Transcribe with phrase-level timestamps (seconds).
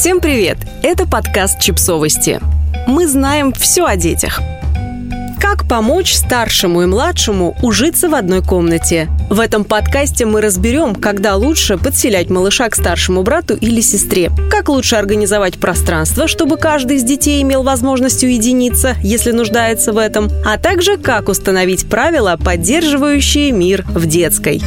[0.00, 0.56] Всем привет!
[0.82, 2.40] Это подкаст «Чипсовости».
[2.86, 4.40] Мы знаем все о детях.
[5.38, 9.10] Как помочь старшему и младшему ужиться в одной комнате?
[9.28, 14.70] В этом подкасте мы разберем, когда лучше подселять малыша к старшему брату или сестре, как
[14.70, 20.56] лучше организовать пространство, чтобы каждый из детей имел возможность уединиться, если нуждается в этом, а
[20.56, 24.62] также как установить правила, поддерживающие мир в детской.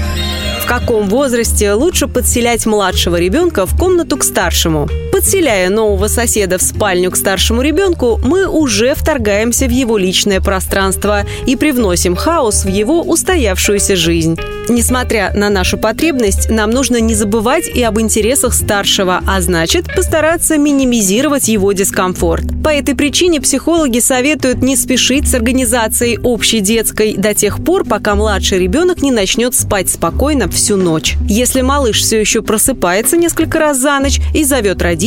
[0.63, 4.88] В каком возрасте лучше подселять младшего ребенка в комнату к старшему?
[5.14, 11.23] Подселяя нового соседа в спальню к старшему ребенку, мы уже вторгаемся в его личное пространство
[11.45, 14.39] и привносим хаос в его устоявшуюся жизнь.
[14.70, 20.58] Несмотря на нашу потребность, нам нужно не забывать и об интересах старшего, а значит постараться
[20.58, 22.45] минимизировать его дискомфорт.
[22.64, 28.16] По этой причине психологи советуют не спешить с организацией общей детской до тех пор, пока
[28.16, 31.17] младший ребенок не начнет спать спокойно всю ночь.
[31.27, 35.02] Если малыш все еще просыпается несколько раз за ночь и зовет родителей,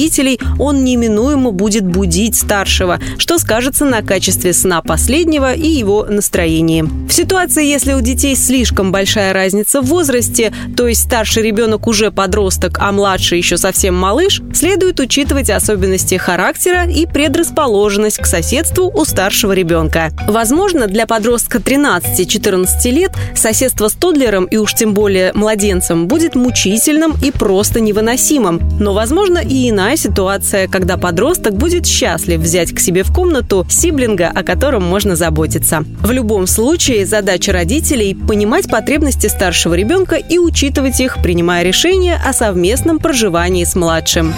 [0.59, 6.83] он неминуемо будет будить старшего, что скажется на качестве сна последнего и его настроении.
[7.09, 12.11] В ситуации, если у детей слишком большая разница в возрасте, то есть старший ребенок уже
[12.11, 19.05] подросток, а младший еще совсем малыш, следует учитывать особенности характера и предрасположенность к соседству у
[19.05, 20.11] старшего ребенка.
[20.29, 27.15] Возможно, для подростка 13-14 лет соседство с Тодлером и уж тем более младенцем будет мучительным
[27.23, 28.61] и просто невыносимым.
[28.79, 34.33] Но, возможно, и иная ситуация, когда подросток будет счастлив взять к себе в комнату сиблинга,
[34.35, 35.85] о котором можно заботиться.
[36.01, 42.33] В любом случае, задача родителей– понимать потребности старшего ребенка и учитывать их, принимая решения о
[42.33, 44.35] совместном проживании с младшим.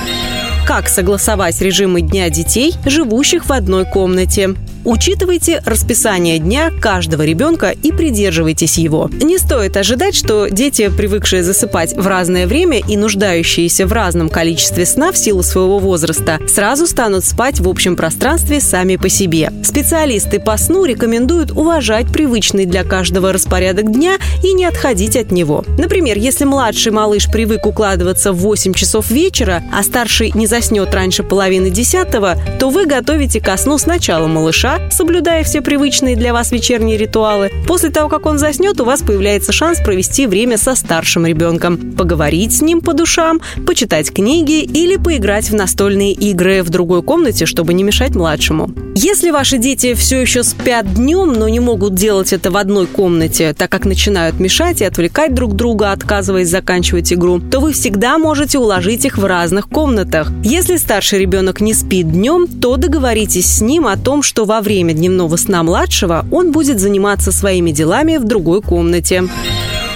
[0.66, 4.54] Как согласовать режимы дня детей, живущих в одной комнате?
[4.84, 9.10] Учитывайте расписание дня каждого ребенка и придерживайтесь его.
[9.22, 14.86] Не стоит ожидать, что дети, привыкшие засыпать в разное время и нуждающиеся в разном количестве
[14.86, 19.52] сна в силу своего возраста, сразу станут спать в общем пространстве сами по себе.
[19.64, 25.64] Специалисты по сну рекомендуют уважать привычный для каждого распорядок дня и не отходить от него.
[25.76, 31.22] Например, если младший малыш привык укладываться в 8 часов вечера, а старший не заснет раньше
[31.22, 36.96] половины десятого, то вы готовите ко сну сначала малыша, соблюдая все привычные для вас вечерние
[36.96, 37.50] ритуалы.
[37.66, 42.56] После того, как он заснет, у вас появляется шанс провести время со старшим ребенком, поговорить
[42.56, 47.74] с ним по душам, почитать книги или поиграть в настольные игры в другой комнате, чтобы
[47.74, 48.70] не мешать младшему.
[48.94, 53.54] Если ваши дети все еще спят днем, но не могут делать это в одной комнате,
[53.56, 58.58] так как начинают мешать и отвлекать друг друга, отказываясь заканчивать игру, то вы всегда можете
[58.58, 60.32] уложить их в разных комнатах.
[60.42, 64.92] Если старший ребенок не спит днем, то договоритесь с ним о том, что во время
[64.92, 69.22] дневного сна младшего он будет заниматься своими делами в другой комнате.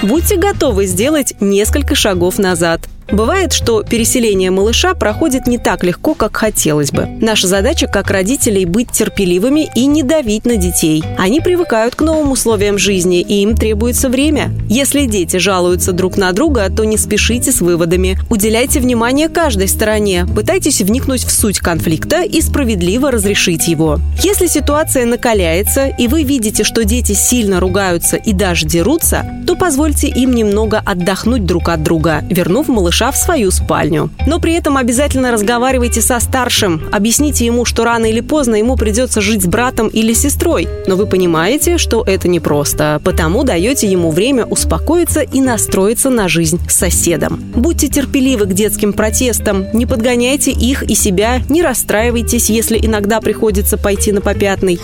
[0.02, 2.88] Будьте готовы сделать несколько шагов назад.
[3.10, 7.06] Бывает, что переселение малыша проходит не так легко, как хотелось бы.
[7.20, 11.02] Наша задача как родителей быть терпеливыми и не давить на детей.
[11.18, 14.50] Они привыкают к новым условиям жизни, и им требуется время.
[14.68, 18.18] Если дети жалуются друг на друга, то не спешите с выводами.
[18.30, 23.98] Уделяйте внимание каждой стороне, пытайтесь вникнуть в суть конфликта и справедливо разрешить его.
[24.22, 30.08] Если ситуация накаляется, и вы видите, что дети сильно ругаются и даже дерутся, то позвольте
[30.08, 34.10] им немного отдохнуть друг от друга, вернув малыша малыша в свою спальню.
[34.26, 36.82] Но при этом обязательно разговаривайте со старшим.
[36.92, 40.68] Объясните ему, что рано или поздно ему придется жить с братом или сестрой.
[40.86, 43.00] Но вы понимаете, что это непросто.
[43.02, 47.42] Потому даете ему время успокоиться и настроиться на жизнь с соседом.
[47.54, 49.66] Будьте терпеливы к детским протестам.
[49.72, 51.40] Не подгоняйте их и себя.
[51.48, 54.78] Не расстраивайтесь, если иногда приходится пойти на попятный.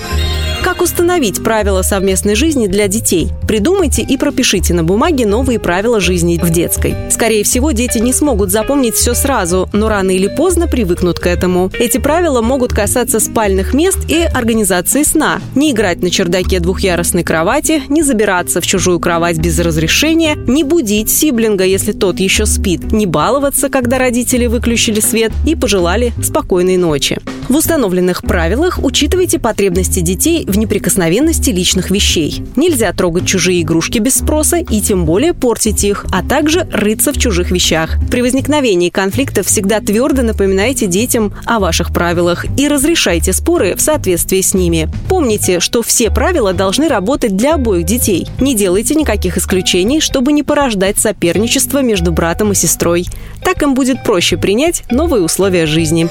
[0.63, 3.29] Как установить правила совместной жизни для детей?
[3.47, 6.95] Придумайте и пропишите на бумаге новые правила жизни в детской.
[7.11, 11.71] Скорее всего, дети не смогут запомнить все сразу, но рано или поздно привыкнут к этому.
[11.79, 15.41] Эти правила могут касаться спальных мест и организации сна.
[15.55, 21.09] Не играть на чердаке двухъярусной кровати, не забираться в чужую кровать без разрешения, не будить
[21.09, 27.19] сиблинга, если тот еще спит, не баловаться, когда родители выключили свет и пожелали спокойной ночи.
[27.49, 32.45] В установленных правилах учитывайте потребности детей в неприкосновенности личных вещей.
[32.57, 37.19] Нельзя трогать чужие игрушки без спроса и тем более портить их, а также рыться в
[37.19, 37.97] чужих вещах.
[38.11, 44.43] При возникновении конфликтов всегда твердо напоминайте детям о ваших правилах и разрешайте споры в соответствии
[44.43, 44.91] с ними.
[45.09, 48.29] Помните, что все правила должны работать для обоих детей.
[48.41, 53.07] Не делайте никаких исключений, чтобы не порождать соперничество между братом и сестрой.
[53.43, 56.11] Так им будет проще принять новые условия жизни.